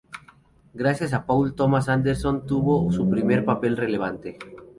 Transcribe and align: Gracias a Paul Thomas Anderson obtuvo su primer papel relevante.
Gracias 0.73 1.13
a 1.13 1.27
Paul 1.27 1.53
Thomas 1.53 1.87
Anderson 1.87 2.37
obtuvo 2.37 2.91
su 2.91 3.07
primer 3.07 3.45
papel 3.45 3.77
relevante. 3.77 4.39